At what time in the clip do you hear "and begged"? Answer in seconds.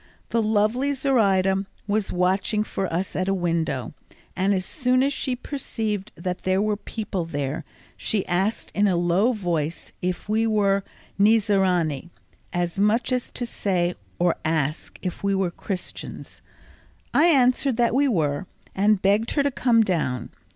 18.73-19.29